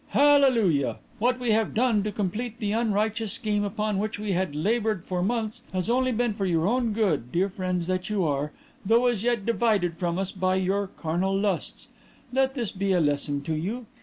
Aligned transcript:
Hallelujah! 0.07 0.97
"What 1.19 1.39
we 1.39 1.51
have 1.51 1.75
done 1.75 2.01
to 2.01 2.11
complete 2.11 2.57
the 2.57 2.71
unrighteous 2.71 3.33
scheme 3.33 3.63
upon 3.63 3.99
which 3.99 4.17
we 4.17 4.31
had 4.31 4.55
laboured 4.55 5.05
for 5.05 5.21
months 5.21 5.61
has 5.73 5.91
only 5.91 6.11
been 6.11 6.33
for 6.33 6.47
your 6.47 6.65
own 6.67 6.91
good, 6.91 7.31
dear 7.31 7.49
friends 7.49 7.85
that 7.85 8.09
you 8.09 8.25
are, 8.25 8.51
though 8.83 9.05
as 9.05 9.23
yet 9.23 9.45
divided 9.45 9.93
from 9.97 10.17
us 10.17 10.31
by 10.31 10.55
your 10.55 10.87
carnal 10.87 11.37
lusts. 11.37 11.87
Let 12.33 12.55
this 12.55 12.71
be 12.71 12.93
a 12.93 12.99
lesson 12.99 13.43
to 13.43 13.53
you. 13.53 13.85